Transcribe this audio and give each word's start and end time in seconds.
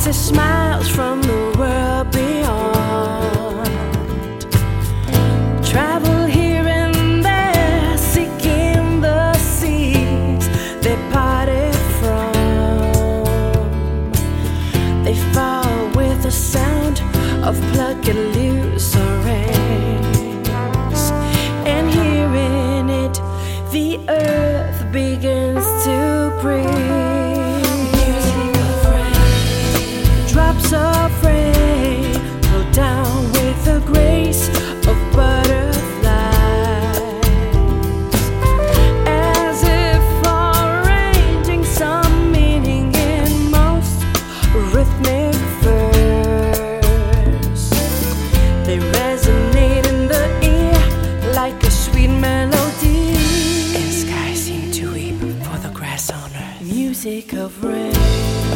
as 0.00 0.06
it 0.06 0.14
smiles 0.14 0.88
from 0.88 1.20
the 1.20 1.54
world 1.58 2.10
beyond. 2.10 3.66
Travel 5.62 6.24
here 6.24 6.66
and 6.66 7.22
there, 7.22 7.98
seeking 7.98 9.02
the 9.02 9.34
seas 9.34 10.48
they 10.80 10.96
parted 11.12 11.74
from. 12.00 12.32
They 15.04 15.16
fall 15.34 15.90
with 15.90 16.22
the 16.22 16.30
sound 16.30 17.02
of 17.44 17.60
plucking 17.72 18.22
loose 18.36 18.96
orange, 18.96 20.18
and 21.66 21.90
hearing 21.90 22.88
it, 23.04 23.20
the 23.70 23.98
earth 24.08 24.80
begins 24.92 25.66
to 25.84 26.32
breathe. 26.40 26.69
Rhythmic 45.00 45.34
verse. 45.62 47.70
They 48.66 48.78
resonate 48.78 49.86
in 49.86 50.08
the 50.08 50.26
ear 50.42 50.80
like 51.34 51.62
a 51.62 51.70
sweet 51.70 52.08
melody. 52.08 53.14
And 53.76 53.92
skies 53.92 54.42
seem 54.44 54.70
to 54.72 54.92
weep 54.92 55.18
for 55.44 55.58
the 55.58 55.70
grass 55.72 56.10
on 56.10 56.30
earth. 56.34 56.60
Music 56.62 57.32
of 57.34 57.62
rain. 57.64 58.49